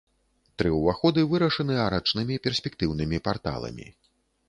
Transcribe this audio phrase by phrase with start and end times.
[0.61, 3.87] Тры ўваходы вырашаны арачнымі перспектыўнымі парталамі.